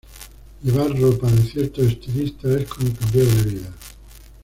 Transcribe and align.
Llevar 0.63 0.95
ropa 0.99 1.29
de 1.29 1.43
ciertos 1.43 1.85
estilistas 1.85 2.59
es 2.61 2.67
como 2.67 2.91
cambiar 2.91 3.25
de 3.27 3.51
vida. 3.51 3.71